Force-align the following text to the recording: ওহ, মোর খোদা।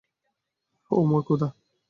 ওহ, 0.91 1.03
মোর 1.09 1.21
খোদা। 1.27 1.47